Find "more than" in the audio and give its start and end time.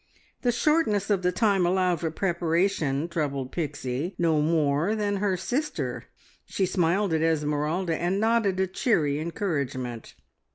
4.41-5.17